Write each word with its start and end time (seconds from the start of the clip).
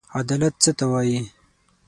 عدالت 0.19 0.53
څه 0.63 0.71
ته 0.77 0.85
وايي؟ 0.91 1.19